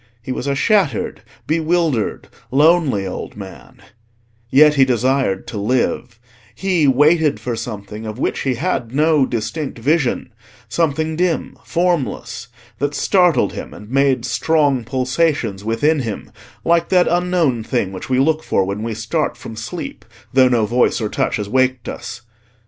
[0.23, 3.83] He was a shattered, bewildered, lonely old man;
[4.49, 6.19] yet he desired to live:
[6.55, 13.75] he waited for something of which he had no distinct vision—something dim, formless—that startled him,
[13.75, 16.31] and made strong pulsations within him,
[16.65, 20.65] like that unknown thing which we look for when we start from sleep, though no
[20.65, 22.23] voice or touch has waked us.